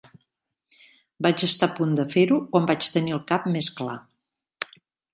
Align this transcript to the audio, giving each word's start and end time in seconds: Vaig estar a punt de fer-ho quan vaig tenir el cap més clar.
Vaig 1.25 1.43
estar 1.49 1.69
a 1.69 1.75
punt 1.81 1.95
de 2.01 2.07
fer-ho 2.15 2.41
quan 2.57 2.69
vaig 2.73 2.91
tenir 2.97 3.17
el 3.21 3.25
cap 3.35 3.49
més 3.59 3.73
clar. 3.81 4.03